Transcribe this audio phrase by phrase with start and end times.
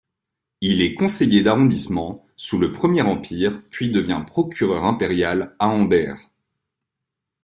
[0.61, 6.31] Il est conseiller d'arrondissement sous le Premier Empire puis devient procureur impérial à Ambert.